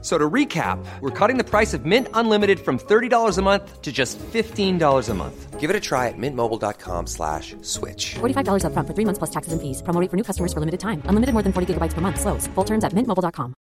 [0.00, 3.90] So to recap, we're cutting the price of Mint Unlimited from $30 a month to
[3.90, 5.58] just $15 a month.
[5.58, 8.14] Give it a try at mintmobile.com slash switch.
[8.20, 9.82] $45 up front for three months plus taxes and fees.
[9.82, 11.02] Promo rate for new customers for limited time.
[11.06, 12.20] Unlimited more than 40 gigabytes per month.
[12.20, 12.46] Slows.
[12.54, 13.54] Full terms at mintmobile.com.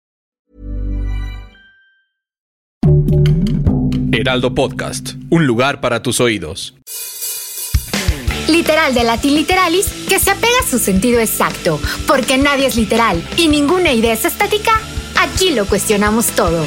[4.11, 5.13] Heraldo Podcast.
[5.29, 6.75] Un lugar para tus oídos.
[8.47, 13.23] Literal de Latin Literalis que se apega a su sentido exacto, porque nadie es literal
[13.37, 14.79] y ninguna idea es estática.
[15.15, 16.65] Aquí lo cuestionamos todo.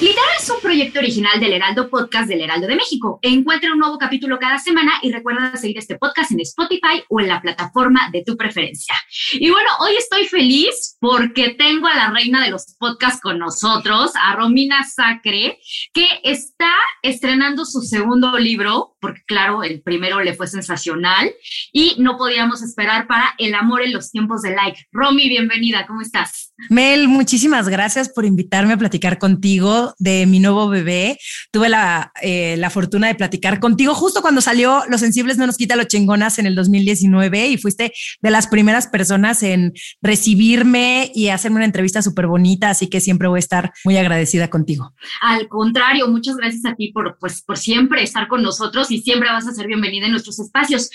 [0.00, 3.18] Literal es un proyecto original del Heraldo Podcast del Heraldo de México.
[3.20, 7.28] Encuentra un nuevo capítulo cada semana y recuerda seguir este podcast en Spotify o en
[7.28, 8.94] la plataforma de tu preferencia.
[9.32, 14.12] Y bueno, hoy estoy feliz porque tengo a la reina de los podcasts con nosotros,
[14.14, 15.58] a Romina Sacre,
[15.92, 21.30] que está estrenando su segundo libro, porque claro, el primero le fue sensacional
[21.72, 24.86] y no podíamos esperar para El amor en los tiempos de like.
[24.92, 26.52] Romy, bienvenida, ¿cómo estás?
[26.70, 31.18] Mel, muchísimas gracias por invitarme a platicar contigo de mi nuevo bebé.
[31.52, 35.56] Tuve la, eh, la, fortuna de platicar contigo justo cuando salió Los Sensibles no nos
[35.56, 41.28] quita los chingonas en el 2019 y fuiste de las primeras personas en recibirme y
[41.28, 44.92] hacerme una entrevista súper bonita, así que siempre voy a estar muy agradecida contigo.
[45.20, 49.30] Al contrario, muchas gracias a ti por, pues, por siempre estar con nosotros y siempre
[49.30, 50.90] vas a ser bienvenida en nuestros espacios.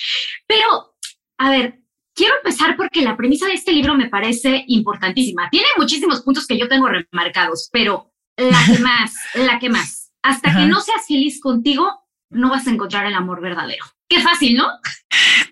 [0.47, 0.95] Pero,
[1.37, 1.83] a ver,
[2.15, 5.49] Quiero empezar porque la premisa de este libro me parece importantísima.
[5.49, 10.11] Tiene muchísimos puntos que yo tengo remarcados, pero la que más, la que más.
[10.21, 11.89] Hasta que no seas feliz contigo,
[12.29, 13.83] no vas a encontrar el amor verdadero.
[14.07, 14.67] Qué fácil, ¿no?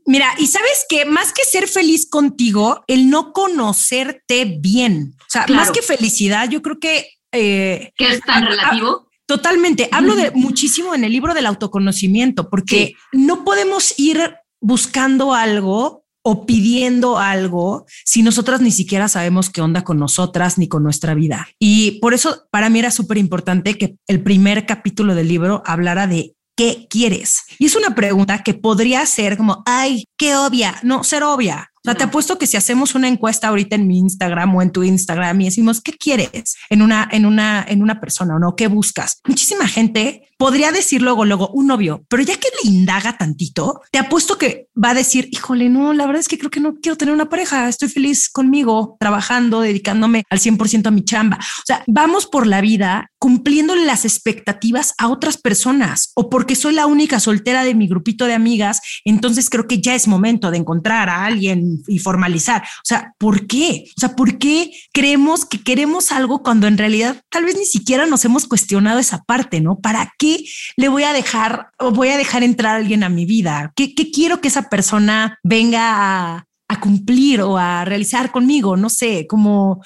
[0.05, 5.15] Mira, y sabes que más que ser feliz contigo, el no conocerte bien.
[5.19, 7.09] O sea, más que felicidad, yo creo que...
[7.33, 9.09] Eh, ¿Que es tan relativo?
[9.31, 9.87] Totalmente.
[9.93, 16.45] Hablo de muchísimo en el libro del autoconocimiento, porque no podemos ir buscando algo o
[16.45, 21.47] pidiendo algo si nosotras ni siquiera sabemos qué onda con nosotras ni con nuestra vida.
[21.59, 26.07] Y por eso para mí era súper importante que el primer capítulo del libro hablara
[26.07, 27.43] de ¿qué quieres?
[27.57, 31.70] Y es una pregunta que podría ser como, ay, qué obvia, no, ser obvia.
[31.83, 34.71] O sea, te apuesto que si hacemos una encuesta ahorita en mi Instagram o en
[34.71, 38.55] tu Instagram y decimos, ¿qué quieres en una, en una, en una persona o no?
[38.55, 39.19] ¿Qué buscas?
[39.27, 43.99] Muchísima gente podría decir luego, luego un novio, pero ya que le indaga tantito, te
[43.99, 46.97] apuesto que va a decir, híjole, no, la verdad es que creo que no quiero
[46.97, 47.67] tener una pareja.
[47.69, 51.37] Estoy feliz conmigo, trabajando, dedicándome al 100% a mi chamba.
[51.37, 56.73] O sea, vamos por la vida cumpliendo las expectativas a otras personas o porque soy
[56.73, 58.81] la única soltera de mi grupito de amigas.
[59.05, 62.61] Entonces creo que ya es momento de encontrar a alguien y formalizar.
[62.61, 63.85] O sea, ¿por qué?
[63.97, 68.05] O sea, ¿por qué creemos que queremos algo cuando en realidad tal vez ni siquiera
[68.05, 69.79] nos hemos cuestionado esa parte, ¿no?
[69.79, 70.43] ¿Para qué
[70.75, 73.71] le voy a dejar o voy a dejar entrar a alguien a mi vida?
[73.75, 76.47] ¿Qué, qué quiero que esa persona venga a,
[76.79, 78.77] cumplir o a realizar conmigo?
[78.77, 79.83] No sé, como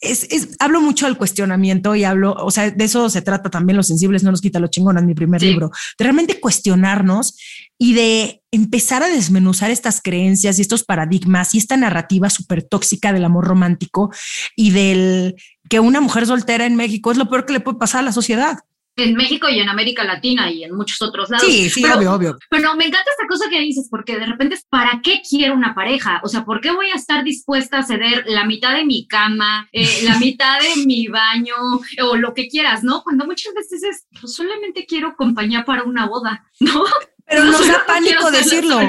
[0.00, 3.88] es, hablo mucho del cuestionamiento y hablo, o sea, de eso se trata también Los
[3.88, 7.36] Sensibles, no nos quita los chingonas, mi primer libro, de realmente cuestionarnos
[7.78, 13.12] y de empezar a desmenuzar estas creencias y estos paradigmas y esta narrativa súper tóxica
[13.12, 14.10] del amor romántico
[14.56, 15.36] y del
[15.68, 18.12] que una mujer soltera en México es lo peor que le puede pasar a la
[18.12, 18.58] sociedad
[19.02, 21.46] en México y en América Latina y en muchos otros lados.
[21.46, 22.38] Sí, sí, obvio, obvio.
[22.48, 25.74] Pero me encanta esta cosa que dices, porque de repente es, ¿para qué quiero una
[25.74, 26.20] pareja?
[26.22, 29.68] O sea, ¿por qué voy a estar dispuesta a ceder la mitad de mi cama,
[29.72, 31.54] eh, la mitad de mi baño
[32.02, 33.02] o lo que quieras, ¿no?
[33.02, 36.84] Cuando muchas veces es, pues solamente quiero compañía para una boda, ¿no?
[37.26, 38.80] Pero nos da pánico decirlo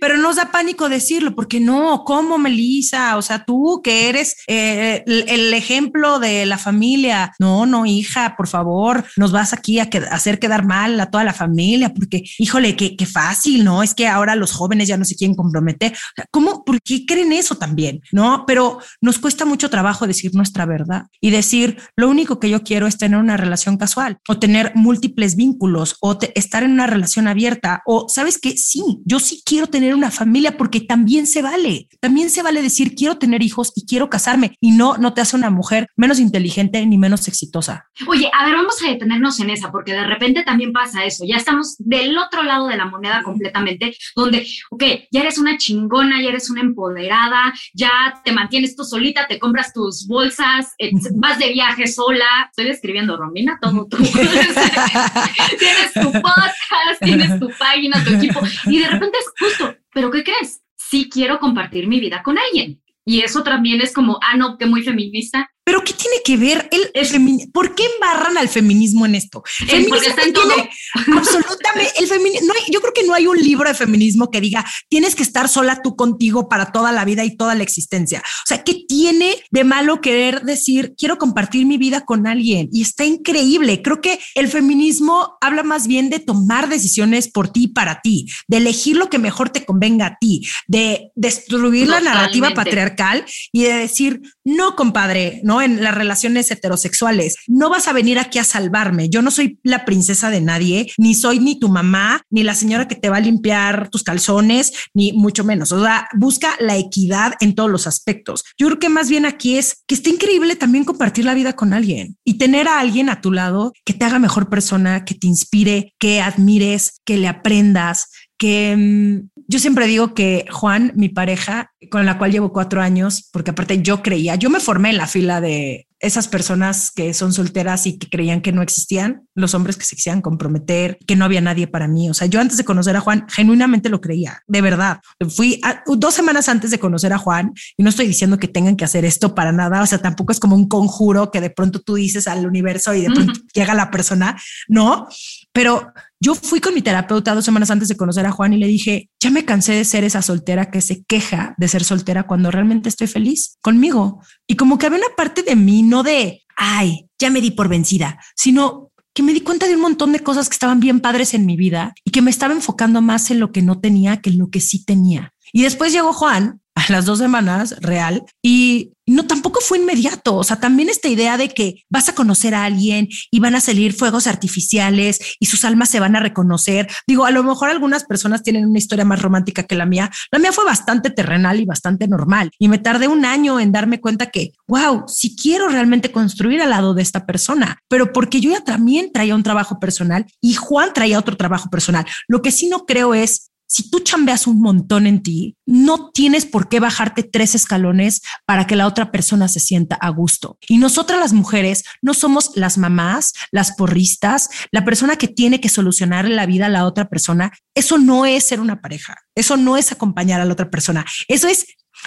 [0.00, 3.16] pero nos da pánico decirlo, porque no, ¿cómo Melissa?
[3.16, 7.32] O sea, tú que eres eh, el, ejemplo de la familia.
[7.38, 11.32] No, no, hija, por favor, nos vas aquí a, hacer quedar mal a toda la
[11.32, 13.82] familia, porque, híjole, qué, qué fácil, ¿no?
[13.82, 15.96] Es que ahora los jóvenes ya no se quieren comprometer.
[16.30, 16.64] ¿Cómo?
[16.64, 18.00] ¿Por qué creen eso también?
[18.12, 18.44] ¿No?
[18.46, 22.86] Pero nos cuesta mucho trabajo decir nuestra verdad y decir, lo único que yo quiero
[22.86, 27.82] es tener una relación casual o tener múltiples vínculos o estar en una relación abierta
[27.86, 28.56] o, ¿sabes qué?
[28.56, 31.88] Sí, yo sí quiero tener una familia porque también se vale.
[32.00, 35.36] También se vale decir quiero tener hijos y quiero casarme y no, no te hace
[35.36, 37.86] una mujer menos inteligente ni menos exitosa.
[38.06, 41.24] Oye, a ver, vamos a detenernos en esa porque de repente también pasa eso.
[41.26, 46.22] Ya estamos del otro lado de la moneda completamente, donde, ok, ya eres una chingona,
[46.22, 47.90] ya eres una empoderada, ya
[48.24, 52.26] te mantienes tú solita, te compras tus bolsas, eh, vas de viaje sola.
[52.50, 53.96] Estoy describiendo, Romina, todo tú.
[55.58, 60.24] tienes tu podcast, tienes tu página, tu equipo y de repente es justo pero ¿qué
[60.24, 60.62] crees?
[60.76, 62.82] Sí quiero compartir mi vida con alguien.
[63.04, 65.50] Y eso también es como, ah, no, que muy feminista.
[65.70, 67.52] Pero ¿qué tiene que ver el, el feminismo?
[67.52, 69.44] ¿Por qué embarran al feminismo en esto?
[69.68, 70.52] Es porque está en todo.
[71.16, 72.48] absolutamente el feminismo.
[72.48, 75.22] No hay, yo creo que no hay un libro de feminismo que diga tienes que
[75.22, 78.18] estar sola tú contigo para toda la vida y toda la existencia.
[78.18, 82.68] O sea, ¿qué tiene de malo querer decir quiero compartir mi vida con alguien?
[82.72, 83.80] Y está increíble.
[83.80, 88.26] Creo que el feminismo habla más bien de tomar decisiones por ti y para ti,
[88.48, 93.62] de elegir lo que mejor te convenga a ti, de destruir la narrativa patriarcal y
[93.62, 97.36] de decir no, compadre, no en las relaciones heterosexuales.
[97.46, 99.08] No vas a venir aquí a salvarme.
[99.08, 102.88] Yo no soy la princesa de nadie, ni soy ni tu mamá, ni la señora
[102.88, 105.72] que te va a limpiar tus calzones, ni mucho menos.
[105.72, 108.44] O sea, busca la equidad en todos los aspectos.
[108.58, 111.72] Yo creo que más bien aquí es que está increíble también compartir la vida con
[111.72, 115.26] alguien y tener a alguien a tu lado que te haga mejor persona, que te
[115.26, 118.08] inspire, que admires, que le aprendas,
[118.38, 123.28] que mm, yo siempre digo que Juan, mi pareja, con la cual llevo cuatro años,
[123.32, 127.32] porque aparte yo creía, yo me formé en la fila de esas personas que son
[127.32, 131.24] solteras y que creían que no existían, los hombres que se quisieran comprometer, que no
[131.24, 132.08] había nadie para mí.
[132.08, 135.00] O sea, yo antes de conocer a Juan, genuinamente lo creía, de verdad.
[135.34, 138.76] Fui a- dos semanas antes de conocer a Juan y no estoy diciendo que tengan
[138.76, 139.82] que hacer esto para nada.
[139.82, 143.00] O sea, tampoco es como un conjuro que de pronto tú dices al universo y
[143.02, 145.08] de pronto llega la persona, no,
[145.52, 148.66] pero yo fui con mi terapeuta dos semanas antes de conocer a Juan y le
[148.66, 152.50] dije, ya me cansé de ser esa soltera que se queja de ser soltera cuando
[152.50, 154.20] realmente estoy feliz conmigo.
[154.46, 157.68] Y como que había una parte de mí, no de, ay, ya me di por
[157.68, 161.32] vencida, sino que me di cuenta de un montón de cosas que estaban bien padres
[161.32, 164.30] en mi vida y que me estaba enfocando más en lo que no tenía que
[164.30, 165.32] en lo que sí tenía.
[165.52, 170.36] Y después llegó Juan las dos semanas real y no tampoco fue inmediato.
[170.36, 173.60] O sea, también esta idea de que vas a conocer a alguien y van a
[173.60, 176.88] salir fuegos artificiales y sus almas se van a reconocer.
[177.06, 180.10] Digo, a lo mejor algunas personas tienen una historia más romántica que la mía.
[180.30, 184.00] La mía fue bastante terrenal y bastante normal y me tardé un año en darme
[184.00, 188.50] cuenta que, wow, si quiero realmente construir al lado de esta persona, pero porque yo
[188.50, 192.06] ya también traía un trabajo personal y Juan traía otro trabajo personal.
[192.28, 196.44] Lo que sí no creo es si tú chambeas un montón en ti, no tienes
[196.44, 200.58] por qué bajarte tres escalones para que la otra persona se sienta a gusto.
[200.66, 205.68] Y nosotras las mujeres no somos las mamás, las porristas, la persona que tiene que
[205.68, 207.52] solucionar la vida a la otra persona.
[207.72, 209.16] Eso no es ser una pareja.
[209.36, 211.06] Eso no es acompañar a la otra persona.
[211.28, 211.66] Eso es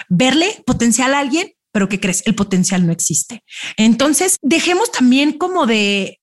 [0.09, 2.24] verle potencial a alguien, pero ¿qué crees?
[2.25, 3.42] El potencial no existe.
[3.77, 6.19] Entonces, dejemos también como de,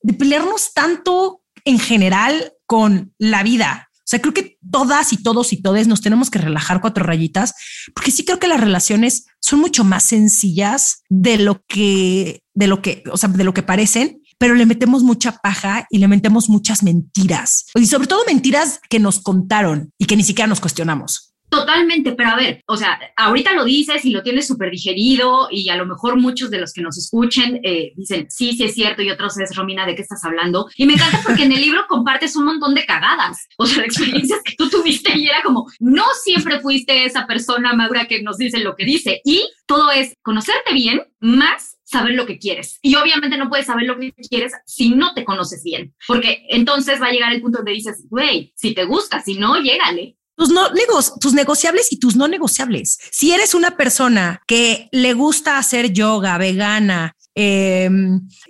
[0.00, 3.90] de pelearnos tanto en general con la vida.
[4.12, 7.54] Sea, creo que todas y todos y todes nos tenemos que relajar cuatro rayitas,
[7.94, 12.82] porque sí creo que las relaciones son mucho más sencillas de lo que, de lo
[12.82, 16.50] que, o sea, de lo que parecen, pero le metemos mucha paja y le metemos
[16.50, 21.31] muchas mentiras y sobre todo mentiras que nos contaron y que ni siquiera nos cuestionamos.
[21.52, 25.68] Totalmente, pero a ver, o sea, ahorita lo dices y lo tienes súper digerido y
[25.68, 29.02] a lo mejor muchos de los que nos escuchen eh, dicen, sí, sí es cierto
[29.02, 30.70] y otros es, Romina, ¿de qué estás hablando?
[30.76, 33.84] Y me encanta porque en el libro compartes un montón de cagadas, o sea, de
[33.84, 38.38] experiencias que tú tuviste y era como, no siempre fuiste esa persona madura que nos
[38.38, 42.78] dice lo que dice y todo es conocerte bien más saber lo que quieres.
[42.80, 46.98] Y obviamente no puedes saber lo que quieres si no te conoces bien, porque entonces
[46.98, 50.16] va a llegar el punto donde dices, güey, si te gusta, si no, llégale.
[50.42, 52.98] Tus no negos, tus negociables y tus no negociables.
[53.12, 57.88] Si eres una persona que le gusta hacer yoga, vegana, eh,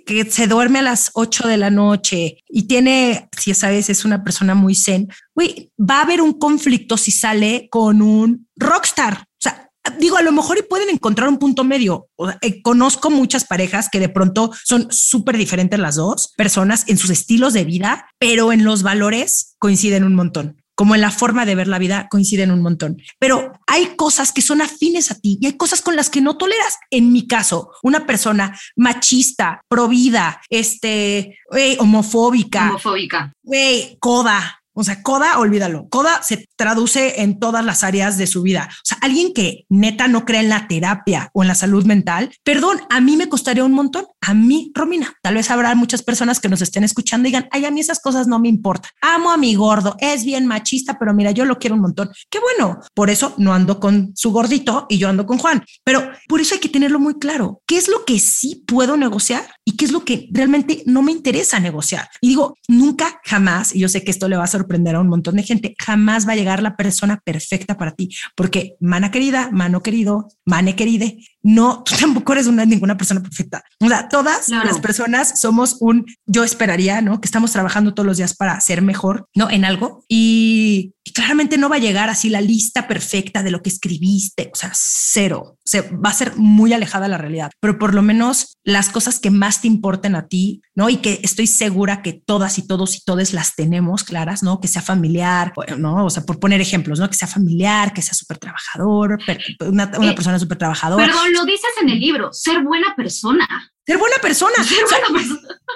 [0.03, 4.05] que se duerme a las 8 de la noche y tiene, si esa vez es
[4.05, 9.25] una persona muy zen, güey, va a haber un conflicto si sale con un rockstar.
[9.27, 9.69] O sea,
[9.99, 12.07] digo, a lo mejor y pueden encontrar un punto medio.
[12.41, 17.11] Eh, conozco muchas parejas que de pronto son súper diferentes las dos personas en sus
[17.11, 21.55] estilos de vida, pero en los valores coinciden un montón como en la forma de
[21.55, 22.97] ver la vida coinciden un montón.
[23.19, 26.37] Pero hay cosas que son afines a ti y hay cosas con las que no
[26.37, 26.77] toleras.
[26.89, 33.33] En mi caso, una persona machista, provida, este, wey, homofóbica, Homofóbica.
[33.43, 34.59] güey, coda.
[34.73, 35.87] O sea, coda, olvídalo.
[35.89, 38.69] Coda se traduce en todas las áreas de su vida.
[38.71, 42.31] O sea, alguien que neta no cree en la terapia o en la salud mental,
[42.43, 44.05] perdón, a mí me costaría un montón.
[44.21, 47.65] A mí, Romina, tal vez habrá muchas personas que nos estén escuchando y digan, ay,
[47.65, 48.91] a mí esas cosas no me importan.
[49.01, 52.09] Amo a mi gordo, es bien machista, pero mira, yo lo quiero un montón.
[52.29, 52.79] Qué bueno.
[52.93, 55.63] Por eso no ando con su gordito y yo ando con Juan.
[55.83, 57.61] Pero por eso hay que tenerlo muy claro.
[57.67, 61.11] ¿Qué es lo que sí puedo negociar y qué es lo que realmente no me
[61.11, 62.09] interesa negociar?
[62.21, 65.07] Y digo, nunca, jamás, y yo sé que esto le va a sorprender a un
[65.07, 69.49] montón de gente, jamás va a llegar la persona perfecta para ti, porque mana querida,
[69.51, 73.63] mano querido, mane queride, no, tú tampoco eres una, ninguna persona perfecta.
[73.79, 77.19] O sea, todas las personas somos un, yo esperaría, ¿no?
[77.21, 79.49] Que estamos trabajando todos los días para ser mejor, ¿no?
[79.49, 80.03] En algo.
[80.07, 84.49] Y, claramente no va a llegar así la lista perfecta de lo que escribiste.
[84.53, 85.57] O sea, cero.
[85.65, 89.29] Se va a ser muy alejada la realidad, pero por lo menos las cosas que
[89.29, 90.89] más te importen a ti, ¿no?
[90.89, 94.61] Y que estoy segura que todas y todos y todas las tenemos claras, ¿no?
[94.61, 96.05] Que sea familiar, ¿no?
[96.05, 97.09] O sea, por poner ejemplos, ¿no?
[97.09, 99.17] Que sea familiar, que sea súper trabajador,
[99.59, 101.05] una, una eh, persona súper trabajadora.
[101.05, 103.47] Perdón, lo dices en el libro, ser buena persona.
[103.85, 104.55] Ser buena persona.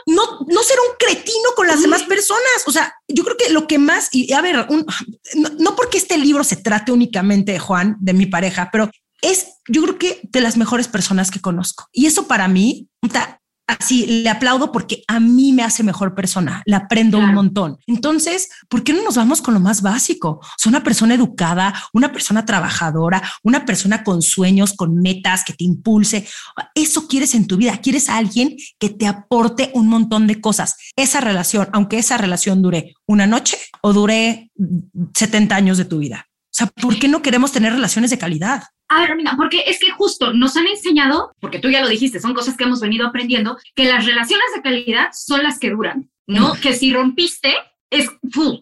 [0.06, 2.64] No, no ser un cretino con las demás personas.
[2.66, 4.66] O sea, yo creo que lo que más, y a ver,
[5.60, 8.90] no, porque este libro se trate únicamente de Juan, de mi pareja, pero
[9.22, 11.88] es, yo creo que de las mejores personas que conozco.
[11.92, 12.88] Y eso para mí,
[13.68, 17.78] así le aplaudo porque a mí me hace mejor persona, le aprendo un montón.
[17.86, 20.40] Entonces, ¿por qué no nos vamos con lo más básico?
[20.42, 25.64] O una persona educada, una persona trabajadora, una persona con sueños, con metas, que te
[25.64, 26.28] impulse.
[26.76, 30.76] Eso quieres en tu vida, quieres a alguien que te aporte un montón de cosas.
[30.96, 34.52] Esa relación, aunque esa relación dure una noche o dure
[35.14, 36.28] 70 años de tu vida.
[36.30, 38.64] O sea, ¿por qué no queremos tener relaciones de calidad?
[38.90, 42.20] A ver, mira, porque es que justo nos han enseñado, porque tú ya lo dijiste,
[42.20, 46.10] son cosas que hemos venido aprendiendo, que las relaciones de calidad son las que duran,
[46.26, 46.54] ¿no?
[46.54, 47.54] Que si rompiste,
[47.90, 48.10] es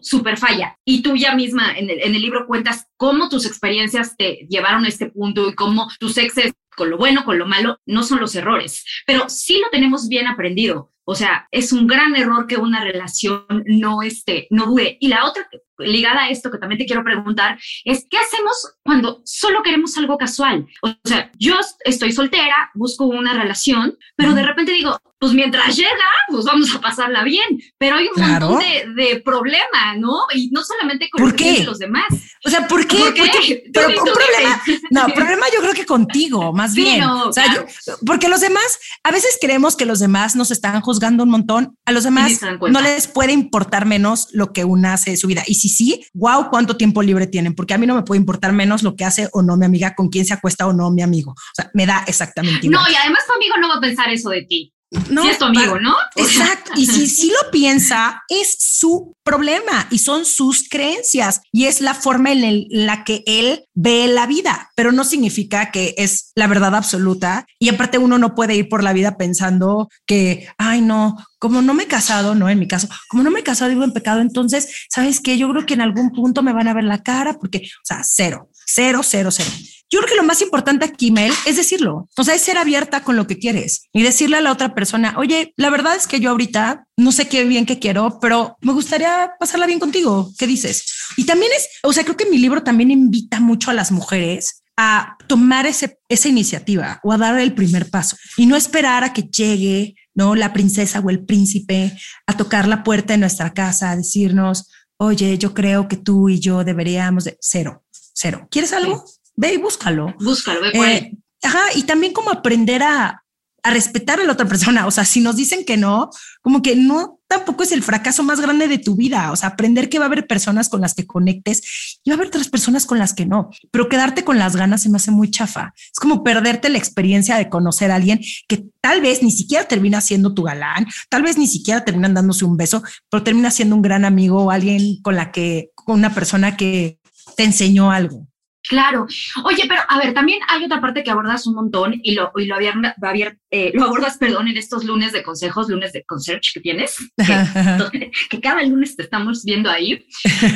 [0.02, 0.76] súper falla.
[0.84, 4.84] Y tú ya misma en el, en el, libro cuentas cómo tus experiencias te llevaron
[4.84, 8.20] a este punto y cómo tus exes, con lo bueno, con lo malo, no son
[8.20, 10.92] los errores, pero sí lo tenemos bien aprendido.
[11.08, 14.96] O sea, es un gran error que una relación no, esté, no dure.
[15.00, 15.48] Y la otra,
[15.78, 20.18] ligada a esto que también te quiero preguntar, es ¿qué hacemos cuando solo queremos algo
[20.18, 20.66] casual?
[20.82, 25.90] O sea, yo estoy soltera, busco una relación, pero de repente digo, pues mientras llega,
[26.28, 27.60] pues vamos a pasarla bien.
[27.78, 30.12] Pero hay un montón de, de problema, ¿no?
[30.34, 31.32] Y no solamente con
[31.64, 32.06] los demás.
[32.44, 32.98] O sea, ¿por qué?
[32.98, 33.64] ¿Por qué?
[33.72, 37.02] Pero un problema, no, problema yo creo que contigo, más bien.
[37.02, 37.66] o sea,
[38.04, 41.76] porque los demás, a veces creemos que los demás nos están juzgando juzgando un montón.
[41.84, 45.42] A los demás no les puede importar menos lo que una hace de su vida.
[45.46, 48.52] Y si sí, wow, cuánto tiempo libre tienen, porque a mí no me puede importar
[48.52, 51.02] menos lo que hace o no mi amiga, con quién se acuesta o no mi
[51.02, 51.32] amigo.
[51.32, 52.82] O sea, me da exactamente igual.
[52.82, 54.72] No, y además tu amigo no va a pensar eso de ti.
[55.10, 55.94] No, es tu amigo, ¿no?
[56.16, 56.72] Exacto.
[56.76, 62.30] Y si lo piensa, es su problema y son sus creencias y es la forma
[62.30, 67.46] en, la que él ve la vida, pero no significa que es la verdad absoluta.
[67.58, 71.74] Y aparte uno no puede ir por la vida pensando que, ay, no, como no
[71.74, 74.20] me he casado, no en mi caso, como no me he casado, vivo en pecado,
[74.20, 75.36] entonces, ¿sabes qué?
[75.36, 78.02] Yo creo que en algún punto me van a ver la cara porque, o sea,
[78.04, 79.50] cero, cero, cero, cero.
[79.90, 82.08] Yo creo que lo más importante aquí, Mel, es decirlo.
[82.16, 85.14] O sea, es ser abierta con lo que quieres y decirle a la otra persona,
[85.16, 88.72] oye, la verdad es que yo ahorita no sé qué bien que quiero, pero me
[88.72, 90.32] gustaría pasarla bien contigo.
[90.38, 90.86] ¿Qué dices?
[91.16, 94.62] Y también es, o sea, creo que mi libro también invita mucho a las mujeres
[94.76, 99.12] a tomar ese, esa iniciativa o a dar el primer paso y no esperar a
[99.12, 103.90] que llegue no la princesa o el príncipe a tocar la puerta de nuestra casa,
[103.90, 108.48] a decirnos, oye, yo creo que tú y yo deberíamos de cero, cero.
[108.50, 109.04] ¿Quieres algo?
[109.36, 110.14] Ve y búscalo.
[110.18, 111.12] Búscalo, ve por eh,
[111.42, 113.22] Ajá, y también como aprender a,
[113.66, 114.86] a respetar a la otra persona.
[114.86, 118.40] O sea, si nos dicen que no, como que no tampoco es el fracaso más
[118.40, 119.32] grande de tu vida.
[119.32, 122.16] O sea, aprender que va a haber personas con las que conectes y va a
[122.16, 123.50] haber otras personas con las que no.
[123.72, 125.74] Pero quedarte con las ganas se me hace muy chafa.
[125.76, 130.00] Es como perderte la experiencia de conocer a alguien que tal vez ni siquiera termina
[130.00, 133.82] siendo tu galán, tal vez ni siquiera terminan dándose un beso, pero termina siendo un
[133.82, 137.00] gran amigo o alguien con la que, con una persona que
[137.36, 138.28] te enseñó algo.
[138.68, 139.06] Claro.
[139.44, 142.46] Oye, pero a ver, también hay otra parte que abordas un montón y lo, y
[142.46, 146.96] lo, eh, lo abordas, perdón, en estos lunes de consejos, lunes de concierge que tienes,
[148.30, 150.04] que, cada lunes te estamos viendo ahí.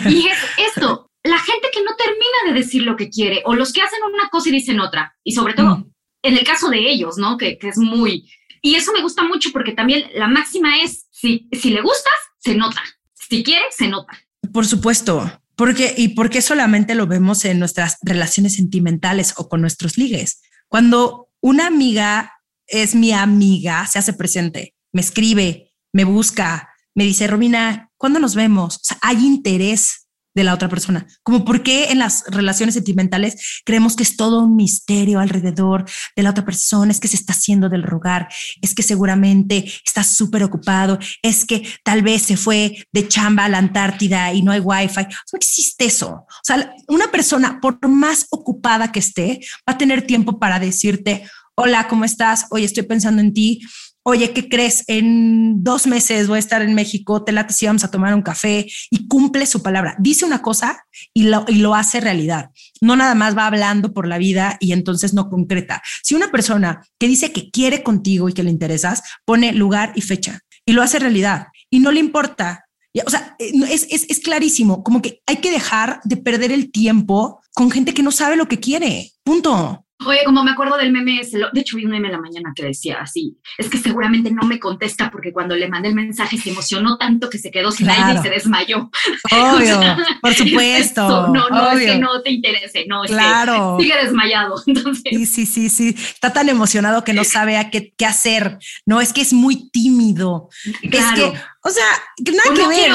[0.08, 3.72] Y es esto, la gente que no termina de decir lo que quiere o los
[3.72, 5.14] que hacen una cosa y dicen otra.
[5.22, 5.92] Y sobre todo, mm.
[6.22, 7.36] en el caso de ellos, ¿no?
[7.36, 8.28] Que, que, es muy...
[8.62, 12.54] Y eso me gusta mucho porque también la máxima es, si, si le gustas, se
[12.54, 12.82] nota.
[13.14, 14.12] Si quieres, se nota.
[14.52, 15.30] Por supuesto.
[15.60, 20.40] Porque, ¿Y por qué solamente lo vemos en nuestras relaciones sentimentales o con nuestros ligues?
[20.68, 22.32] Cuando una amiga
[22.66, 28.34] es mi amiga, se hace presente, me escribe, me busca, me dice, Romina, ¿cuándo nos
[28.34, 28.80] vemos?
[29.02, 31.06] Hay interés de la otra persona.
[31.22, 35.84] Como por qué en las relaciones sentimentales creemos que es todo un misterio alrededor
[36.16, 38.28] de la otra persona, es que se está haciendo del rogar,
[38.62, 43.48] es que seguramente está súper ocupado, es que tal vez se fue de chamba a
[43.48, 45.02] la Antártida y no hay wifi.
[45.02, 46.10] No existe eso.
[46.10, 51.28] O sea, una persona, por más ocupada que esté, va a tener tiempo para decirte,
[51.56, 52.46] hola, ¿cómo estás?
[52.50, 53.60] Oye, estoy pensando en ti.
[54.02, 54.84] Oye, ¿qué crees?
[54.86, 58.22] En dos meses voy a estar en México, te late si vamos a tomar un
[58.22, 59.94] café y cumple su palabra.
[59.98, 62.50] Dice una cosa y lo, y lo hace realidad.
[62.80, 65.82] No nada más va hablando por la vida y entonces no concreta.
[66.02, 70.00] Si una persona que dice que quiere contigo y que le interesas, pone lugar y
[70.00, 72.64] fecha y lo hace realidad y no le importa
[73.06, 76.72] o sea, eh, es, es, es, clarísimo, como que hay que dejar de perder el
[76.72, 79.12] tiempo con gente que no sabe lo que quiere.
[79.22, 79.84] Punto.
[80.06, 82.64] Oye, como me acuerdo del meme, de hecho vi un meme en la mañana que
[82.64, 86.50] decía así, es que seguramente no me contesta porque cuando le mandé el mensaje se
[86.50, 88.90] emocionó tanto que se quedó sin aire y se desmayó.
[89.32, 89.80] Obvio,
[90.22, 91.28] por supuesto.
[91.28, 93.76] no, no es que no te interese, no, es claro.
[93.78, 94.62] que sigue desmayado.
[94.66, 95.02] Entonces.
[95.10, 99.00] Sí, sí, sí, sí, está tan emocionado que no sabe a qué, qué hacer, no,
[99.00, 100.48] es que es muy tímido.
[100.82, 101.86] Es que, o sea,
[102.32, 102.92] nada que ver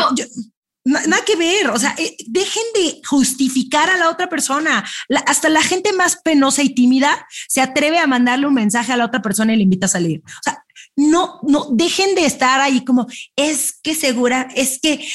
[0.86, 4.86] nada que ver, o sea, eh, dejen de justificar a la otra persona.
[5.26, 9.06] hasta la gente más penosa y tímida se atreve a mandarle un mensaje a la
[9.06, 10.22] otra persona y le invita a salir.
[10.26, 10.64] O sea,
[10.96, 15.06] no, no, dejen de estar ahí como, es que segura, es que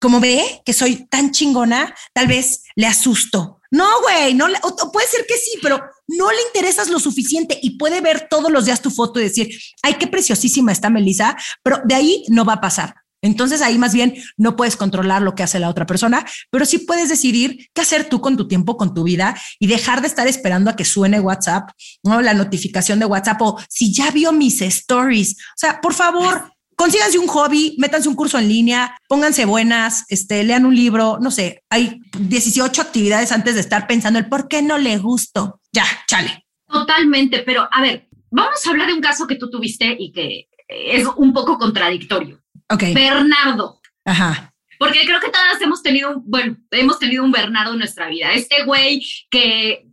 [0.00, 3.60] como ve que soy tan chingona, tal vez le asusto.
[3.70, 4.46] No, güey, no
[4.92, 8.64] puede ser que sí, pero no le interesas lo suficiente y puede ver todos los
[8.64, 9.50] días tu foto y decir,
[9.82, 12.94] ay, qué preciosísima está Melissa, pero de ahí no va a pasar.
[13.22, 16.78] Entonces ahí más bien no puedes controlar lo que hace la otra persona, pero sí
[16.78, 20.28] puedes decidir qué hacer tú con tu tiempo, con tu vida y dejar de estar
[20.28, 21.70] esperando a que suene WhatsApp,
[22.02, 22.20] ¿no?
[22.22, 25.34] La notificación de WhatsApp o si ya vio mis stories.
[25.34, 30.44] O sea, por favor, consíganse un hobby, métanse un curso en línea, pónganse buenas, este,
[30.44, 34.62] lean un libro, no sé, hay 18 actividades antes de estar pensando el por qué
[34.62, 35.60] no le gusto.
[35.72, 36.46] Ya, chale.
[36.68, 40.48] Totalmente, pero a ver, vamos a hablar de un caso que tú tuviste y que
[40.68, 42.40] es un poco contradictorio.
[42.70, 42.94] Okay.
[42.94, 43.80] Bernardo.
[44.04, 44.52] Ajá.
[44.78, 48.32] Porque creo que todas hemos tenido, bueno, hemos tenido un Bernardo en nuestra vida.
[48.34, 49.86] Este güey que.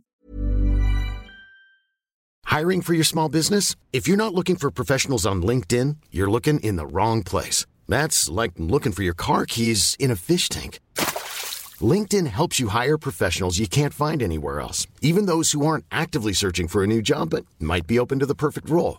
[2.44, 3.74] Hiring for your small business?
[3.92, 7.66] If you're not looking for professionals on LinkedIn, you're looking in the wrong place.
[7.88, 10.78] That's like looking for your car keys in a fish tank.
[11.80, 16.32] LinkedIn helps you hire professionals you can't find anywhere else, even those who aren't actively
[16.32, 18.98] searching for a new job but might be open to the perfect role.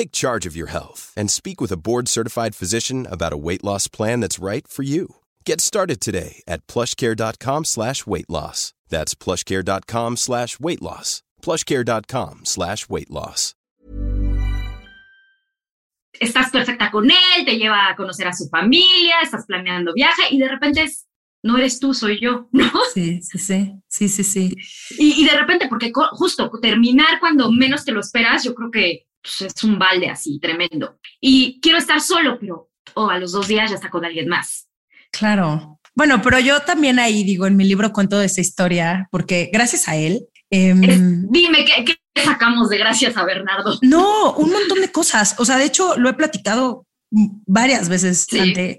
[0.00, 3.62] Take charge of your health and speak with a board certified physician about a weight
[3.62, 5.16] loss plan that's right for you.
[5.44, 8.72] Get started today at plushcare.com slash weight loss.
[8.88, 11.22] That's plushcare.com slash weight loss.
[11.42, 13.54] Plushcare.com slash weight loss.
[16.18, 20.38] Estás perfecta con él, te lleva a conocer a su familia, estás planeando viaje y
[20.38, 21.06] de repente es,
[21.42, 22.70] no eres tú, soy yo, ¿no?
[22.94, 24.56] Sí, sí, sí, sí, sí, sí.
[24.98, 29.09] Y, y de repente, porque justo terminar cuando menos te lo esperas, yo creo que
[29.22, 30.98] pues, es un balde así tremendo.
[31.20, 34.68] Y quiero estar solo, pero oh, a los dos días ya está con alguien más.
[35.12, 35.80] Claro.
[35.94, 39.96] Bueno, pero yo también ahí digo, en mi libro cuento esa historia, porque gracias a
[39.96, 40.26] él...
[40.50, 43.78] Em, dime, ¿qué, sacamos de gracias a Bernardo?
[43.82, 45.36] No, un montón de cosas.
[45.38, 48.78] O sea, de hecho, lo he platicado varias veces antes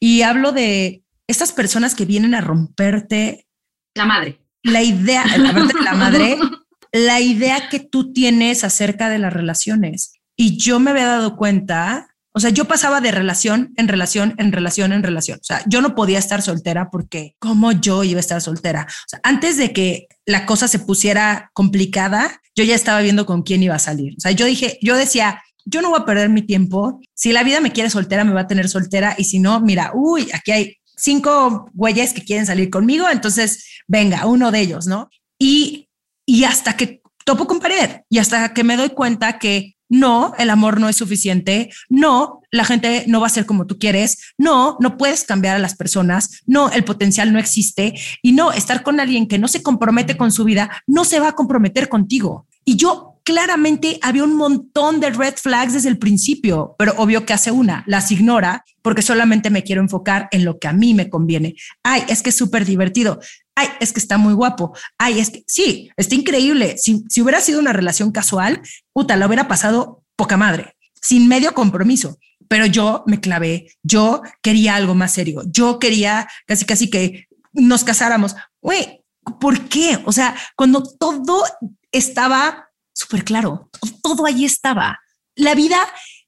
[0.00, 3.46] y hablo de estas personas que vienen a romperte
[3.94, 4.40] la madre.
[4.62, 6.38] La idea, la, la madre
[6.92, 10.12] la idea que tú tienes acerca de las relaciones.
[10.36, 14.52] Y yo me había dado cuenta, o sea, yo pasaba de relación en relación, en
[14.52, 15.38] relación, en relación.
[15.40, 18.86] O sea, yo no podía estar soltera porque como yo iba a estar soltera.
[19.22, 23.74] Antes de que la cosa se pusiera complicada, yo ya estaba viendo con quién iba
[23.74, 24.14] a salir.
[24.16, 27.00] O sea, yo dije, yo decía, yo no voy a perder mi tiempo.
[27.14, 29.14] Si la vida me quiere soltera, me va a tener soltera.
[29.18, 33.08] Y si no, mira, uy, aquí hay cinco güeyes que quieren salir conmigo.
[33.10, 35.08] Entonces, venga, uno de ellos, ¿no?
[35.38, 35.87] Y
[36.28, 40.50] y hasta que topo con pared y hasta que me doy cuenta que no, el
[40.50, 44.76] amor no es suficiente, no, la gente no va a ser como tú quieres, no,
[44.78, 49.00] no puedes cambiar a las personas, no, el potencial no existe y no, estar con
[49.00, 52.46] alguien que no se compromete con su vida, no se va a comprometer contigo.
[52.66, 57.32] Y yo claramente había un montón de red flags desde el principio, pero obvio que
[57.32, 61.10] hace una, las ignora porque solamente me quiero enfocar en lo que a mí me
[61.10, 61.54] conviene.
[61.82, 63.20] Ay, es que es súper divertido.
[63.60, 64.72] Ay, es que está muy guapo.
[64.98, 66.78] Ay, es que sí, está increíble.
[66.78, 71.52] Si, si hubiera sido una relación casual, puta, la hubiera pasado poca madre, sin medio
[71.54, 72.18] compromiso.
[72.46, 77.82] Pero yo me clavé, yo quería algo más serio, yo quería casi, casi que nos
[77.82, 78.36] casáramos.
[78.62, 79.04] Güey,
[79.40, 79.98] ¿por qué?
[80.04, 81.42] O sea, cuando todo
[81.90, 83.70] estaba súper claro.
[84.04, 85.00] Todo ahí estaba.
[85.34, 85.78] La vida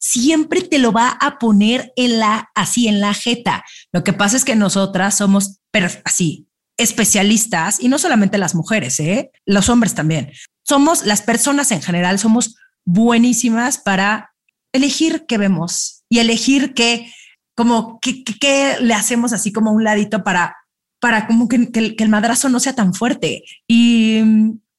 [0.01, 3.64] siempre te lo va a poner en la, así en la jeta.
[3.93, 5.61] Lo que pasa es que nosotras somos
[6.05, 6.50] así
[6.81, 9.31] especialistas y no solamente las mujeres, ¿eh?
[9.45, 10.33] los hombres también.
[10.66, 14.33] Somos las personas en general, somos buenísimas para
[14.73, 17.12] elegir qué vemos y elegir qué,
[17.55, 20.57] como qué, le hacemos así como un ladito para,
[21.01, 23.45] para como que, el madrazo no sea tan fuerte.
[23.69, 24.23] Y,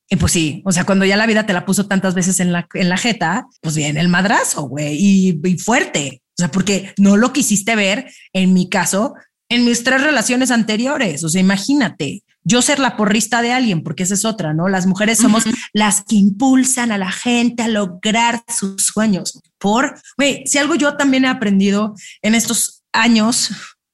[0.10, 2.52] y, pues sí, o sea, cuando ya la vida te la puso tantas veces en
[2.52, 6.22] la, en la jeta, pues viene el madrazo, güey, y, y fuerte.
[6.38, 9.14] O sea, porque no lo quisiste ver, en mi caso,
[9.52, 11.26] en mis tres relaciones anteriores.
[11.26, 14.70] O sea, imagínate, yo ser la porrista de alguien, porque esa es otra, ¿no?
[14.70, 19.42] Las mujeres somos las que impulsan a la gente a lograr sus sueños.
[19.60, 23.52] Por, güey, si algo yo también he aprendido en estos años,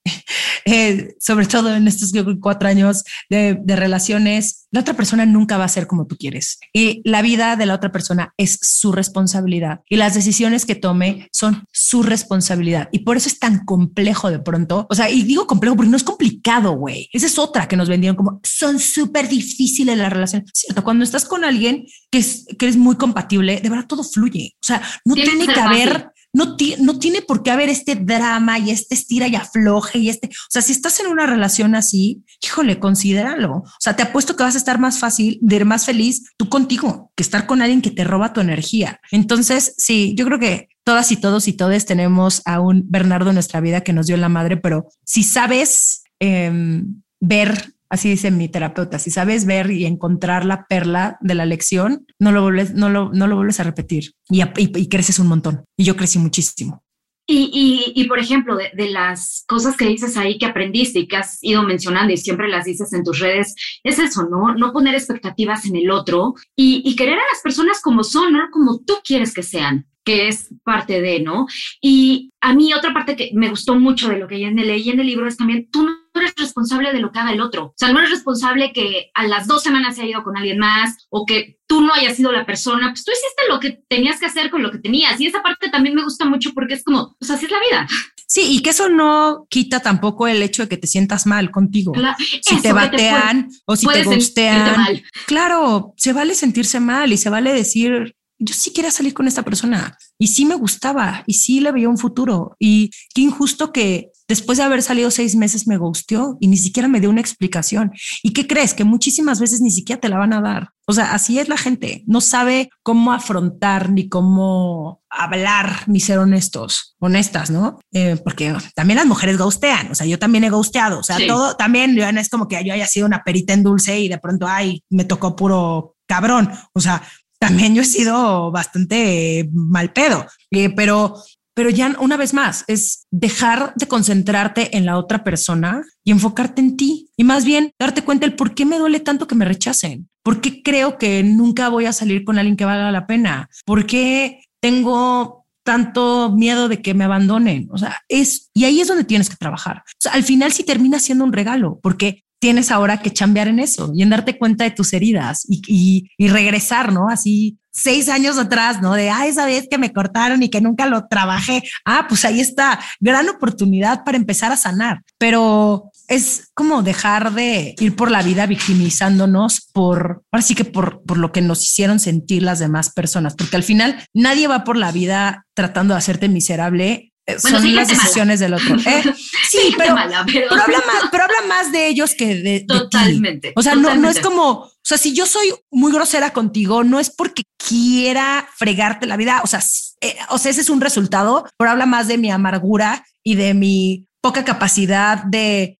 [0.69, 5.69] Eh, sobre todo en estos cuatro años de, relaciones, la otra persona nunca va a
[5.69, 6.59] ser como tú quieres.
[6.73, 11.29] Y la vida de la otra persona es su responsabilidad y las decisiones que tome
[11.31, 12.89] son su responsabilidad.
[12.91, 14.87] Y por eso es tan complejo de pronto.
[14.89, 17.07] O sea, y digo complejo porque no es complicado, güey.
[17.13, 20.51] Esa es otra que nos vendieron como son súper difíciles las relaciones.
[20.53, 24.55] Cierto, cuando estás con alguien que es, que es muy compatible, de verdad todo fluye.
[24.55, 28.71] O sea, no tiene que haber no, no tiene por qué haber este drama y
[28.71, 32.79] este estira y afloje y este, o sea, si estás en una relación así, híjole,
[32.79, 33.57] considéralo.
[33.57, 37.11] O sea, te apuesto que vas a estar más fácil, de más feliz tú contigo
[37.15, 38.99] que estar con alguien que te roba tu energía.
[39.11, 43.35] Entonces, sí, yo creo que todas y todos y todes tenemos a un Bernardo en
[43.35, 48.49] nuestra vida que nos dio la madre, pero si sabes em, ver Así dice mi
[48.49, 52.89] terapeuta, si sabes ver y encontrar la perla de la lección, no lo vuelves, no
[52.89, 55.63] lo, no lo vuelves a repetir y, y, creces un montón.
[55.77, 56.83] Y yo crecí muchísimo.
[57.29, 61.43] Y, y, por ejemplo, de, las cosas que dices ahí que aprendiste y que has
[61.43, 64.55] ido mencionando y siempre las dices en tus redes, es eso, ¿no?
[64.55, 68.79] No poner expectativas en el otro y, querer a las personas como son, no como
[68.79, 71.47] tú quieres que sean que es parte de, ¿no?
[71.81, 75.01] Y a mí otra parte que me gustó mucho de lo que ya leí en
[75.01, 77.65] el libro es también, tú no eres responsable de lo que haga el otro.
[77.65, 80.59] O sea, no eres responsable que a las dos semanas se haya ido con alguien
[80.59, 82.89] más o que tú no hayas sido la persona.
[82.89, 85.19] Pues tú hiciste lo que tenías que hacer con lo que tenías.
[85.19, 87.87] Y esa parte también me gusta mucho porque es como, pues así es la vida.
[88.27, 91.93] Sí, y que eso no quita tampoco el hecho de que te sientas mal contigo.
[92.41, 95.01] si te batean o si te gustean.
[95.25, 99.43] Claro, se vale sentirse mal y se vale decir, yo sí quería salir con esta
[99.43, 104.11] persona y sí me gustaba y sí le veía un futuro y qué injusto que
[104.27, 107.91] después de haber salido seis meses me gusteó y ni siquiera me dio una explicación.
[108.23, 108.73] ¿Y qué crees?
[108.73, 110.69] Que muchísimas veces ni siquiera te la van a dar.
[110.85, 112.03] O sea, así es la gente.
[112.07, 117.79] No sabe cómo afrontar ni cómo hablar ni ser honestos, honestas, ¿no?
[117.91, 119.91] Eh, porque también las mujeres gustean.
[119.91, 120.99] O sea, yo también he gusteado.
[120.99, 123.99] O sea, todo también no es como que yo haya sido una perita en dulce
[123.99, 126.51] y de pronto, ay, me tocó puro cabrón.
[126.73, 127.03] O sea,
[127.39, 131.15] también yo he sido bastante mal pedo, eh, pero,
[131.57, 136.61] pero ya una vez más es dejar de concentrarte en la otra persona y enfocarte
[136.61, 139.43] en ti y más bien darte cuenta el por qué me duele tanto que me
[139.43, 143.49] rechacen, por qué creo que nunca voy a salir con alguien que valga la pena,
[143.65, 147.69] por qué tengo tanto miedo de que me abandonen.
[147.71, 149.81] O sea, es, y ahí es donde tienes que trabajar.
[150.11, 154.03] Al final sí termina siendo un regalo, porque tienes ahora que chambear en eso y
[154.03, 157.09] en darte cuenta de tus heridas y, y, regresar, ¿no?
[157.09, 158.93] Así seis años atrás, ¿no?
[158.93, 161.63] De, ah, esa vez que me cortaron y que nunca lo trabajé.
[161.85, 167.75] Ah, pues ahí está, gran oportunidad para empezar a sanar, pero es como dejar de
[167.79, 172.43] ir por la vida victimizándonos por, ahora que por, por lo que nos hicieron sentir
[172.43, 177.11] las demás personas, porque al final nadie va por la vida tratando de hacerte miserable
[177.27, 178.77] eh, son las decisiones del otro.
[178.85, 179.03] ¿eh?
[179.49, 180.51] Sí, pero, pero...
[180.51, 183.53] habla más, pero habla más de ellos que de, totalmente.
[183.55, 186.99] o sea, No, no es como, o sea, si yo soy muy grosera contigo, no
[186.99, 189.41] es porque quiera fregarte la vida.
[189.43, 189.61] O sea,
[190.01, 193.53] eh, o sea, ese es un resultado, pero habla más de mi amargura y de
[193.53, 195.79] mi poca capacidad de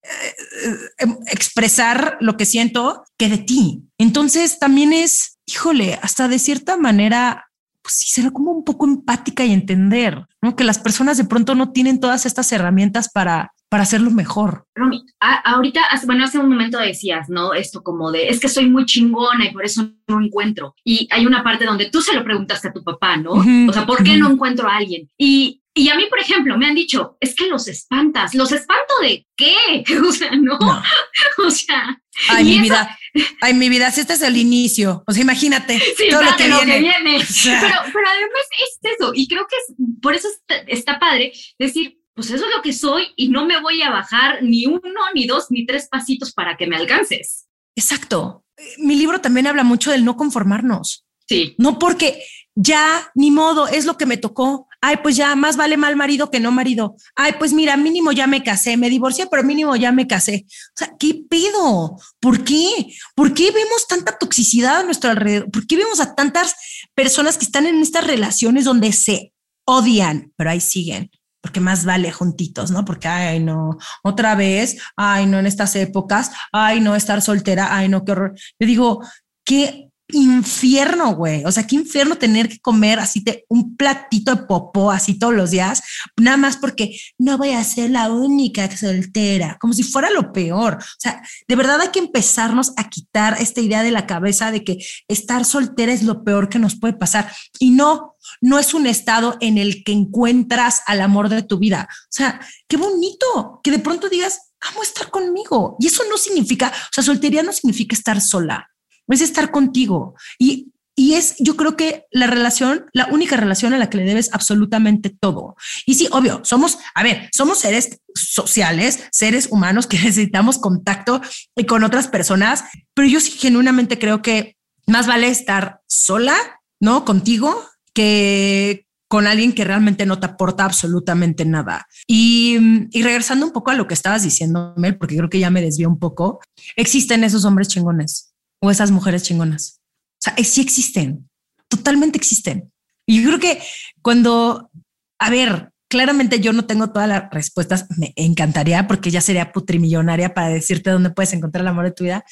[0.98, 3.82] em, expresar lo que siento que de ti.
[3.98, 7.47] Entonces también es, híjole, hasta de cierta manera
[7.88, 10.54] pues sí, será como un poco empática y entender, ¿no?
[10.54, 14.66] Que las personas de pronto no tienen todas estas herramientas para, para hacerlo mejor.
[14.74, 17.54] Romy, ahorita, bueno, hace un momento decías, ¿no?
[17.54, 20.74] Esto como de, es que soy muy chingona y por eso no encuentro.
[20.84, 23.30] Y hay una parte donde tú se lo preguntaste a tu papá, ¿no?
[23.30, 25.08] o sea, ¿por qué no encuentro a alguien?
[25.16, 28.34] Y, y a mí, por ejemplo, me han dicho, es que los espantas.
[28.34, 29.84] ¿Los espanto de qué?
[30.06, 30.58] O sea, no.
[31.46, 32.02] o sea.
[32.28, 32.98] Ay, mi vida.
[33.40, 35.02] Ay, mi vida, si este es el inicio.
[35.06, 37.20] O sea, imagínate todo lo, que, viene.
[37.44, 39.12] Pero, pero además es eso.
[39.14, 40.28] Y creo que es, por eso
[40.66, 44.42] está, padre decir, pues eso es lo que soy y no me voy a bajar
[44.42, 44.80] ni uno,
[45.14, 47.46] ni dos, ni tres pasitos para que me alcances.
[47.76, 48.44] Exacto.
[48.78, 51.04] Mi libro también habla mucho del no conformarnos.
[51.28, 51.54] Sí.
[51.58, 52.22] No porque
[52.56, 54.67] ya, ni modo, es lo que me tocó.
[54.80, 56.94] Ay, pues ya, más vale mal marido que no marido.
[57.16, 60.46] Ay, pues mira, mínimo ya me casé, me divorcié, pero mínimo ya me casé.
[60.48, 61.98] O sea, ¿qué pido?
[62.20, 62.68] ¿Por qué?
[63.16, 65.50] ¿Por qué vemos tanta toxicidad a nuestro alrededor?
[65.50, 66.54] ¿Por qué vemos a tantas
[66.94, 69.32] personas que están en estas relaciones donde se
[69.66, 71.10] odian, pero ahí siguen?
[71.40, 72.84] Porque más vale juntitos, ¿no?
[72.84, 77.88] Porque, ay, no, otra vez, ay, no, en estas épocas, ay, no, estar soltera, ay,
[77.88, 78.34] no, qué horror.
[78.60, 79.02] Yo digo,
[79.44, 81.44] qué infierno, güey.
[81.44, 85.34] O sea, qué infierno tener que comer así de un platito de popó así todos
[85.34, 85.82] los días,
[86.16, 90.78] nada más porque no voy a ser la única soltera, como si fuera lo peor.
[90.80, 94.64] O sea, de verdad hay que empezarnos a quitar esta idea de la cabeza de
[94.64, 97.30] que estar soltera es lo peor que nos puede pasar.
[97.58, 101.88] Y no, no es un estado en el que encuentras al amor de tu vida.
[101.90, 105.76] O sea, qué bonito que de pronto digas, amo estar conmigo.
[105.78, 108.70] Y eso no significa, o sea, soltería no significa estar sola
[109.14, 110.14] es estar contigo.
[110.38, 114.04] Y, y es, yo creo que la relación, la única relación a la que le
[114.04, 115.54] debes absolutamente todo.
[115.86, 121.22] Y sí, obvio, somos, a ver, somos seres sociales, seres humanos que necesitamos contacto
[121.68, 124.56] con otras personas, pero yo sí genuinamente creo que
[124.88, 126.34] más vale estar sola,
[126.80, 127.04] ¿no?
[127.04, 131.86] Contigo, que con alguien que realmente no te aporta absolutamente nada.
[132.08, 132.58] Y,
[132.90, 135.62] y, regresando un poco a lo que estabas diciendo, Mel, porque creo que ya me
[135.62, 136.40] desvió un poco,
[136.74, 138.27] existen esos hombres chingones
[138.60, 139.80] o esas mujeres chingonas.
[140.18, 141.28] O sea, sí existen,
[141.68, 142.72] totalmente existen.
[143.06, 143.62] Y yo creo que
[144.02, 144.70] cuando,
[145.18, 150.34] a ver, claramente yo no tengo todas las respuestas, me encantaría porque ya sería putrimillonaria
[150.34, 152.24] para decirte dónde puedes encontrar el amor de tu vida,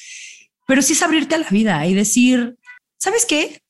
[0.67, 2.57] pero sí es abrirte a la vida y decir,
[2.99, 3.61] ¿sabes qué?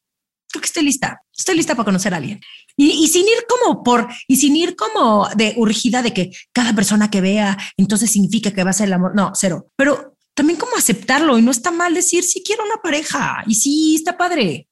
[0.49, 2.41] Creo que estoy lista, estoy lista para conocer a alguien.
[2.75, 6.73] Y, y, sin ir como por, y sin ir como de urgida de que cada
[6.73, 9.15] persona que vea, entonces significa que va a ser el amor.
[9.15, 9.71] No, cero.
[9.75, 13.95] Pero también como aceptarlo y no está mal decir si quiero una pareja y sí
[13.95, 14.69] está padre.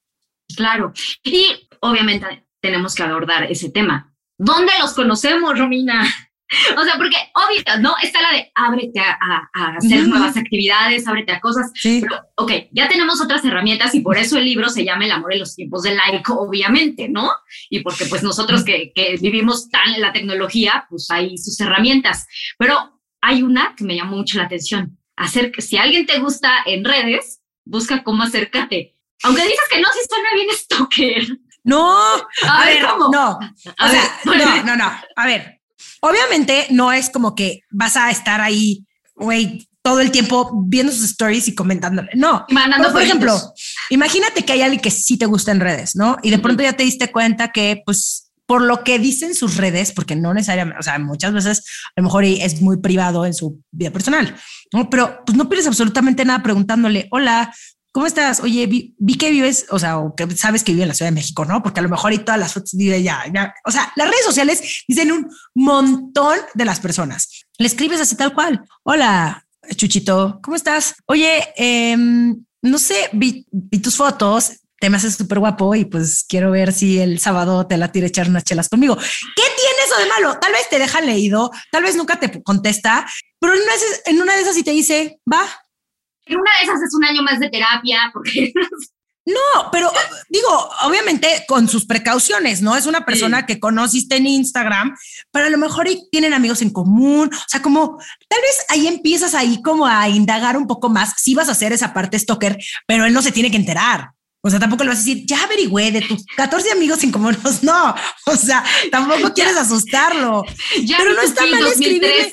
[0.56, 0.92] Claro.
[1.24, 4.14] Y obviamente tenemos que abordar ese tema.
[4.38, 6.06] ¿Dónde los conocemos, Romina?
[6.78, 7.96] O sea, porque obvio, ¿no?
[8.00, 11.72] Está la de ábrete a, hacer nuevas actividades, ábrete a cosas.
[11.74, 12.00] Sí.
[12.00, 15.32] Pero, ok, ya tenemos otras herramientas y por eso el libro se llama El amor
[15.32, 17.32] en los tiempos del like, obviamente, ¿no?
[17.68, 22.28] Y porque pues nosotros que, que vivimos tan en la tecnología, pues hay sus herramientas.
[22.56, 26.84] Pero hay una que me llamó mucho la atención hacer, si alguien te gusta en
[26.84, 28.94] redes, busca cómo acércate.
[29.22, 31.38] Aunque dices que no, si suena bien stalker.
[31.64, 31.96] No,
[32.46, 33.38] a, ver, no.
[33.78, 34.92] A ver, no, no, no.
[35.16, 35.60] A ver,
[36.00, 41.04] obviamente no es como que vas a estar ahí, güey, todo el tiempo viendo sus
[41.04, 42.10] stories y comentándole.
[42.14, 43.36] No, mandando por ejemplo,
[43.90, 46.18] imagínate que hay alguien que sí te gusta en redes, ¿no?
[46.22, 49.92] Y de pronto ya te diste cuenta que, pues, por lo que dicen sus redes,
[49.92, 51.64] porque no necesariamente, o sea, muchas veces
[51.96, 54.34] a lo mejor es muy privado en su vida personal,
[54.72, 54.88] ¿no?
[54.88, 57.52] Pero pues no pierdes absolutamente nada preguntándole, hola,
[57.92, 58.40] ¿cómo estás?
[58.40, 61.14] Oye, vi, que vives, o sea, o que sabes que vive en la Ciudad de
[61.14, 61.62] México, ¿no?
[61.62, 64.24] Porque a lo mejor hay todas las fotos vive ya, ya, o sea, las redes
[64.24, 67.46] sociales dicen un montón de las personas.
[67.58, 70.94] Le escribes así tal cual, hola, Chuchito, ¿cómo estás?
[71.06, 74.52] Oye, em, no sé, vi, vi tus fotos,
[74.86, 78.06] te me haces súper guapo y pues quiero ver si el sábado te la tira
[78.06, 78.94] echar unas chelas conmigo.
[78.94, 80.38] ¿Qué tiene eso de malo?
[80.38, 83.04] Tal vez te deja leído, tal vez nunca te contesta,
[83.40, 83.72] pero en una,
[84.04, 85.42] en una de esas sí te dice, va.
[86.26, 88.52] En una de esas es un año más de terapia, porque...
[89.28, 89.90] No, pero
[90.28, 92.76] digo, obviamente con sus precauciones, ¿no?
[92.76, 94.94] Es una persona que conociste en Instagram,
[95.32, 99.34] pero a lo mejor tienen amigos en común, o sea, como tal vez ahí empiezas
[99.34, 103.04] ahí como a indagar un poco más, si vas a hacer esa parte stalker, pero
[103.04, 104.12] él no se tiene que enterar.
[104.42, 107.62] O sea, tampoco le vas a decir, ya averigüé de tus 14 amigos incomunos.
[107.62, 107.94] No,
[108.26, 110.44] o sea, tampoco quieres asustarlo.
[110.84, 112.30] Ya pero no está mal escribirle.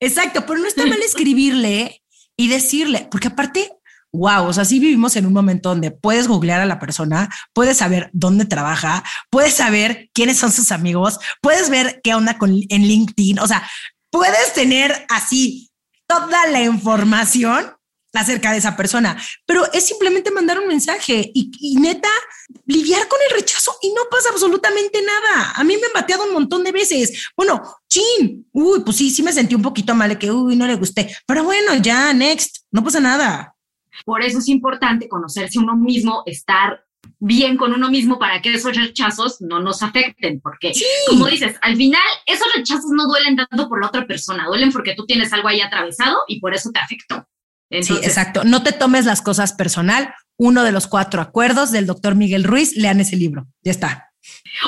[0.00, 2.02] Exacto, pero no está mal escribirle
[2.36, 3.70] y decirle, porque aparte,
[4.12, 7.76] wow, o sea, sí vivimos en un momento donde puedes googlear a la persona, puedes
[7.76, 12.82] saber dónde trabaja, puedes saber quiénes son sus amigos, puedes ver qué onda con, en
[12.82, 13.68] LinkedIn, o sea,
[14.10, 15.70] puedes tener así
[16.06, 17.73] toda la información
[18.20, 22.08] acerca de esa persona, pero es simplemente mandar un mensaje y, neta
[22.66, 25.52] lidiar con el rechazo y no pasa absolutamente nada.
[25.56, 27.30] A mí me han bateado un montón de veces.
[27.36, 30.66] Bueno, chin, uy, pues sí, sí me sentí un poquito mal de que, uy, no
[30.66, 33.54] le gusté, pero bueno, ya, next, no pasa nada.
[34.04, 36.84] Por eso es importante conocerse uno mismo, estar
[37.18, 40.72] bien con uno mismo para que esos rechazos no nos afecten, porque
[41.08, 44.94] como dices, al final esos rechazos no duelen tanto por la otra persona, duelen porque
[44.94, 47.26] tú tienes algo ahí atravesado y por eso te afectó
[47.70, 48.44] sí, exacto.
[48.44, 50.14] No te tomes las cosas personal.
[50.36, 53.46] Uno de los cuatro acuerdos del doctor Miguel Ruiz, lean ese libro.
[53.62, 54.10] Ya está.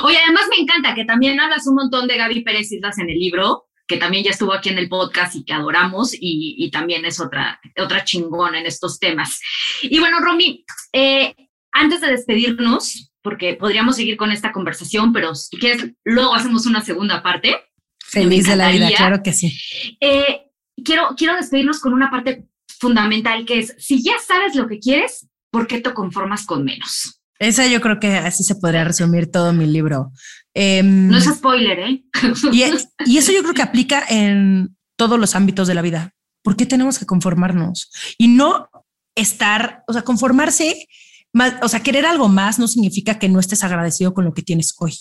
[0.03, 3.17] Oye, además me encanta que también hablas un montón de Gaby Pérez Islas en el
[3.17, 7.19] libro, que también ya estuvo aquí en el podcast y que adoramos y, también es
[7.19, 9.39] otra, otra chingona en estos temas.
[9.81, 11.33] Y bueno, Romy, eh,
[11.71, 16.81] antes de despedirnos, porque podríamos seguir con esta conversación, pero si quieres, luego hacemos una
[16.81, 17.55] segunda parte.
[17.99, 19.57] Feliz de la vida, claro que sí.
[19.99, 20.49] Eh,
[20.83, 22.45] quiero, quiero despedirnos con una parte
[22.79, 27.21] fundamental que es, si ya sabes lo que quieres, ¿por qué te conformas con menos?
[27.39, 30.11] Esa yo creo que así se podría resumir todo mi libro.
[30.53, 32.03] Em, no es spoiler, ¿eh?
[32.51, 32.63] y,
[33.05, 36.13] y eso yo creo que aplica en todos los ámbitos de la vida.
[36.43, 37.91] ¿Por qué tenemos que conformarnos?
[38.17, 38.69] Y no
[39.15, 40.87] estar, o sea, conformarse,
[41.33, 44.41] más, o sea, querer algo más no significa que no estés agradecido con lo que
[44.41, 44.97] tienes hoy,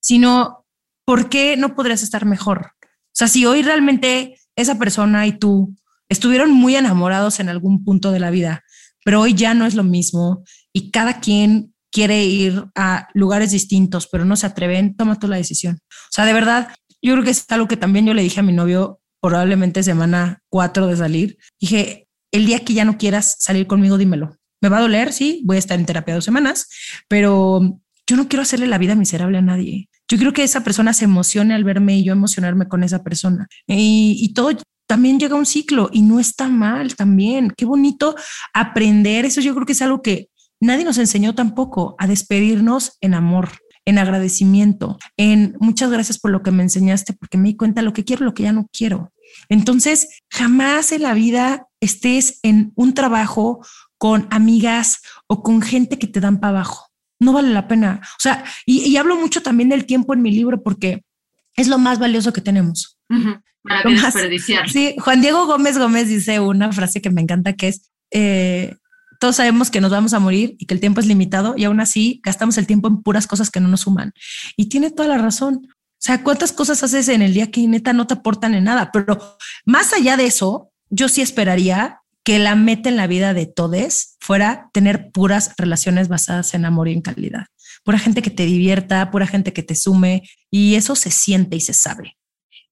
[0.00, 0.66] sino
[1.06, 2.72] ¿por qué no podrías estar mejor?
[2.82, 5.74] O sea, si hoy realmente esa persona y tú
[6.14, 8.64] estuvieron muy enamorados en algún punto de la vida,
[9.04, 14.08] pero hoy ya no es lo mismo y cada quien quiere ir a lugares distintos,
[14.08, 15.78] pero no se atreven, toma tú la decisión.
[15.90, 16.68] O sea, de verdad,
[17.02, 20.40] yo creo que es algo que también yo le dije a mi novio probablemente semana
[20.48, 21.38] cuatro de salir.
[21.60, 24.36] Dije, el día que ya no quieras salir conmigo, dímelo.
[24.60, 26.68] Me va a doler, sí, voy a estar en terapia dos semanas,
[27.08, 29.88] pero yo no quiero hacerle la vida miserable a nadie.
[30.08, 33.46] Yo quiero que esa persona se emocione al verme y yo emocionarme con esa persona.
[33.66, 34.50] Y, y todo
[34.94, 37.52] también llega un ciclo y no está mal también.
[37.56, 38.14] Qué bonito
[38.52, 39.24] aprender.
[39.24, 40.28] Eso yo creo que es algo que
[40.60, 43.48] nadie nos enseñó tampoco a despedirnos en amor,
[43.84, 47.92] en agradecimiento, en muchas gracias por lo que me enseñaste, porque me di cuenta lo
[47.92, 49.12] que quiero, lo que ya no quiero.
[49.48, 53.66] Entonces, jamás en la vida estés en un trabajo
[53.98, 56.86] con amigas o con gente que te dan para abajo.
[57.18, 58.00] No vale la pena.
[58.00, 61.02] O sea, y, hablo mucho también del tiempo en mi libro porque
[61.56, 62.96] es lo más valioso que tenemos.
[63.64, 64.68] Para que desperdiciar.
[64.68, 68.76] Sí, Juan Diego Gómez Gómez dice una frase que me encanta que es, eh,
[69.18, 71.80] todos sabemos que nos vamos a morir y que el tiempo es limitado y aún
[71.80, 74.12] así gastamos el tiempo en puras cosas que no nos suman.
[74.56, 75.66] Y tiene toda la razón.
[75.66, 78.90] O sea, ¿cuántas cosas haces en el día que neta no te aportan en nada?
[78.92, 83.46] Pero más allá de eso, yo sí esperaría que la meta en la vida de
[83.46, 87.46] todos fuera tener puras relaciones basadas en amor y en calidad.
[87.82, 91.60] Pura gente que te divierta, pura gente que te sume y eso se siente y
[91.60, 92.16] se sabe.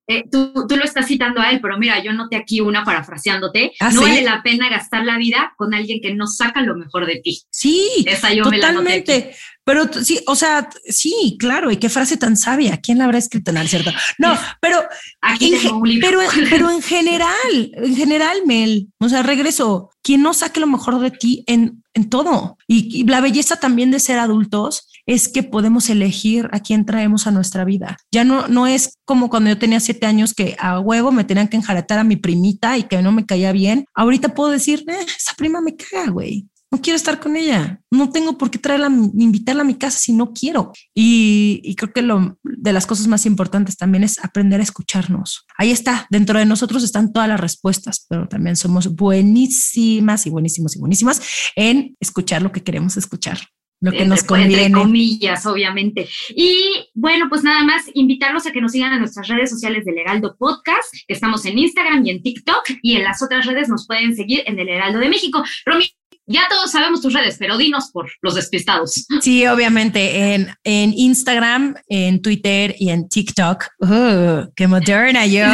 [0.09, 3.73] Eh, tú, tú, lo estás citando a él, pero mira, yo noté aquí una parafraseándote.
[3.81, 7.07] ¿Ah, no vale la pena gastar la vida con alguien que no saca lo mejor
[7.07, 7.43] de ti.
[7.51, 9.13] Sí, Esa yo totalmente.
[9.13, 12.79] Me la pero sí, o sea, sí, claro, y qué frase tan sabia.
[12.79, 13.53] ¿Quién la habrá escrito?
[13.53, 13.93] No, cierto.
[14.19, 14.83] No, pero,
[15.21, 16.19] aquí en, pero,
[16.51, 21.13] pero en general, en general, Mel, o sea, regreso, quien no saque lo mejor de
[21.13, 22.59] ti en, en todo.
[22.67, 27.31] y la belleza también de ser adultos es que podemos elegir a quién traemos a
[27.31, 27.97] nuestra vida.
[28.11, 31.49] Ya no, no es como cuando yo tenía siete años que a huevo me tenían
[31.49, 33.85] que enjaretar a mi primita y que no me caía bien.
[33.95, 36.47] Ahorita puedo decir, eh, esa prima me caga, güey.
[36.71, 37.83] No quiero estar con ella.
[37.91, 40.73] No tengo por qué traerla, invitarla a mi casa si no quiero.
[40.95, 45.45] Y, y, creo que lo de las cosas más importantes también es aprender a escucharnos.
[45.59, 46.07] Ahí está.
[46.09, 51.21] Dentro de nosotros están todas las respuestas, pero también somos buenísimas y buenísimos y buenísimas
[51.57, 53.39] en escuchar lo que queremos escuchar
[53.83, 54.67] lo que nos conviene.
[54.67, 56.09] Entre comillas, obviamente.
[56.31, 59.99] Y bueno, pues nada más invitarlos a que nos sigan en nuestras redes sociales del
[59.99, 63.87] Heraldo Podcast, que estamos en Instagram y en TikTok, y en las otras redes nos
[63.87, 65.43] pueden seguir en el Heraldo de México.
[65.67, 65.87] Romy,
[66.33, 69.07] ya todos sabemos tus redes, pero dinos por los despistados.
[69.21, 73.67] Sí, obviamente en, en Instagram, en Twitter y en TikTok.
[73.79, 75.45] Uh, ¡Qué moderna yo!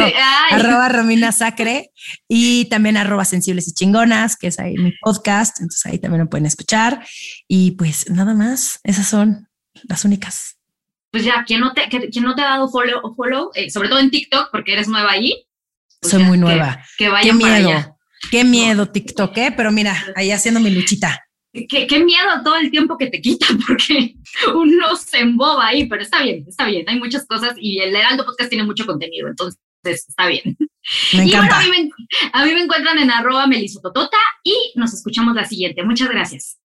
[0.50, 1.90] arroba Romina Sacre
[2.28, 5.60] y también arroba Sensibles y Chingonas, que es ahí mi podcast.
[5.60, 7.04] Entonces ahí también lo pueden escuchar.
[7.46, 9.48] Y pues nada más, esas son
[9.84, 10.58] las únicas.
[11.10, 13.98] Pues ya, quien no te, quien no te ha dado follow, follow eh, sobre todo
[13.98, 15.46] en TikTok, porque eres nueva allí.
[16.00, 16.84] Pues Soy muy nueva.
[16.96, 17.97] Que, vaya Qué miedo.
[18.30, 19.54] Qué miedo TikTok, ¿eh?
[19.56, 21.24] Pero mira, ahí haciendo mi luchita.
[21.52, 24.14] Qué, qué, miedo todo el tiempo que te quita porque
[24.54, 26.84] uno se emboba ahí, pero está bien, está bien.
[26.88, 30.56] Hay muchas cosas y el Heraldo Podcast tiene mucho contenido, entonces está bien.
[31.14, 31.26] Me encanta.
[31.26, 35.34] Y bueno, a mí me, a mí me encuentran en arroba melisototota y nos escuchamos
[35.34, 35.82] la siguiente.
[35.82, 36.58] Muchas gracias.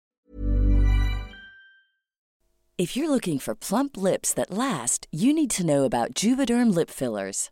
[2.77, 6.89] If you're looking for plump lips that last, you need to know about Juvederm lip
[6.89, 7.51] fillers.